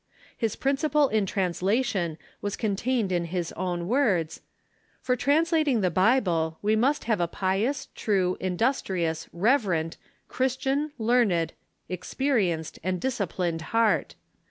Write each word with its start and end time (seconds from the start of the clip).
His 0.35 0.55
principle 0.55 1.09
in 1.09 1.27
translation 1.27 2.17
was 2.41 2.55
contained 2.55 3.11
in 3.11 3.25
his 3.25 3.51
own 3.51 3.87
words:" 3.87 4.41
For 5.03 5.15
translating 5.15 5.81
the 5.81 5.91
Bible, 5.91 6.57
we 6.63 6.75
must 6.75 7.03
have 7.03 7.21
a 7.21 7.27
pious, 7.27 7.87
true, 7.93 8.35
industrious, 8.39 9.29
reverent, 9.31 9.97
Christian, 10.27 10.91
learned, 10.97 11.53
experi 11.87 12.47
enced, 12.47 12.79
and 12.83 12.99
disciplined 12.99 13.61
heart. 13.77 14.15